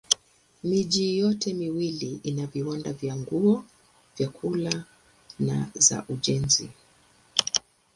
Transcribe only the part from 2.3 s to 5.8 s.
viwanda vya nguo, vyakula na